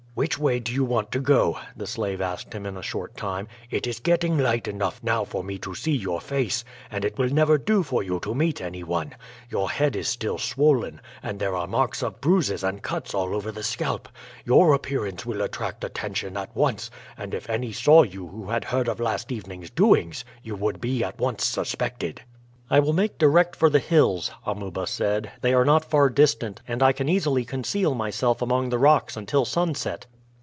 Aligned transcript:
"Which 0.13 0.37
way 0.37 0.59
do 0.59 0.73
you 0.73 0.83
want 0.83 1.09
to 1.13 1.19
go?" 1.21 1.57
the 1.73 1.87
slave 1.87 2.19
asked 2.19 2.51
him 2.51 2.65
in 2.65 2.75
a 2.75 2.81
short 2.81 3.15
time. 3.15 3.47
"It 3.69 3.87
is 3.87 4.01
getting 4.01 4.37
light 4.37 4.67
enough 4.67 5.01
now 5.01 5.23
for 5.23 5.41
me 5.41 5.57
to 5.59 5.73
see 5.73 5.93
your 5.95 6.19
face, 6.19 6.65
and 6.91 7.05
it 7.05 7.17
will 7.17 7.29
never 7.29 7.57
do 7.57 7.81
for 7.81 8.03
you 8.03 8.19
to 8.19 8.35
meet 8.35 8.59
any 8.61 8.83
one. 8.83 9.15
Your 9.49 9.69
head 9.69 9.95
is 9.95 10.09
still 10.09 10.37
swollen, 10.37 10.99
and 11.23 11.39
there 11.39 11.55
are 11.55 11.65
marks 11.65 12.03
of 12.03 12.19
bruises 12.19 12.61
and 12.61 12.83
cuts 12.83 13.13
all 13.13 13.33
over 13.33 13.53
the 13.53 13.63
scalp. 13.63 14.09
Your 14.43 14.73
appearance 14.73 15.25
will 15.25 15.41
attract 15.41 15.81
attention 15.85 16.35
at 16.35 16.53
once, 16.53 16.91
and 17.17 17.33
if 17.33 17.49
any 17.49 17.71
saw 17.71 18.03
you 18.03 18.27
who 18.27 18.49
had 18.49 18.65
heard 18.65 18.89
of 18.89 18.99
last 18.99 19.31
evening's 19.31 19.69
doings 19.69 20.25
you 20.43 20.57
would 20.57 20.81
be 20.81 21.05
at 21.05 21.19
once 21.21 21.45
suspected." 21.45 22.21
"I 22.69 22.79
will 22.79 22.93
make 22.93 23.17
direct 23.17 23.57
for 23.57 23.69
the 23.69 23.79
hills," 23.79 24.31
Amuba 24.45 24.87
said. 24.87 25.29
"They 25.41 25.53
are 25.53 25.65
not 25.65 25.83
far 25.83 26.09
distant, 26.09 26.61
and 26.65 26.81
I 26.81 26.93
can 26.93 27.09
easily 27.09 27.43
conceal 27.43 27.93
myself 27.93 28.41
among 28.41 28.69
the 28.69 28.77
rocks 28.79 29.17
until 29.17 29.43
sunset." 29.43 30.05